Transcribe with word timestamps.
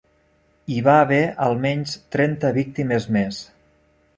Hi 0.75 0.77
va 0.87 0.95
haver 1.01 1.19
almenys 1.49 1.93
trenta 2.17 2.51
víctimes 2.59 3.07
més. 3.19 3.45